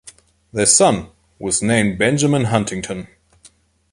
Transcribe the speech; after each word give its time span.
Their 0.51 0.65
son 0.65 1.11
was 1.37 1.61
named 1.61 1.99
Benjamin 1.99 2.45
Huntington. 2.45 3.07